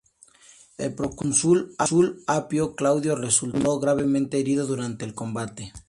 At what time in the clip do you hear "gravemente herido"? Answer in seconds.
3.79-4.65